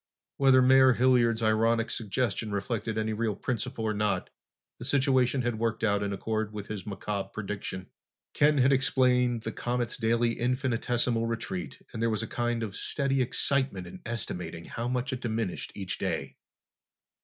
Whether 0.37 0.63
Mayor 0.63 0.93
Hilliard's 0.93 1.43
ironic 1.43 1.91
suggestion 1.91 2.49
reflected 2.51 2.97
any 2.97 3.13
real 3.13 3.35
principle 3.35 3.85
or 3.85 3.93
not, 3.93 4.31
the 4.79 4.83
situation 4.83 5.43
had 5.43 5.59
worked 5.59 5.83
out 5.83 6.01
in 6.01 6.11
accord 6.11 6.51
with 6.51 6.65
his 6.69 6.87
macabre 6.87 7.29
prediction. 7.31 7.85
Ken 8.33 8.57
had 8.57 8.73
explained 8.73 9.43
the 9.43 9.51
comet's 9.51 9.97
daily 9.97 10.31
infinitesimal 10.39 11.27
retreat 11.27 11.79
and 11.93 12.01
there 12.01 12.09
was 12.09 12.23
a 12.23 12.27
kind 12.27 12.63
of 12.63 12.75
steady 12.75 13.21
excitement 13.21 13.85
in 13.85 14.01
estimating 14.03 14.65
how 14.65 14.87
much 14.87 15.13
it 15.13 15.21
diminished 15.21 15.71
each 15.75 15.99
day. 15.99 16.35